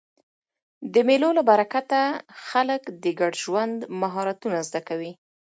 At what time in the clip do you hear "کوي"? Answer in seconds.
4.87-5.11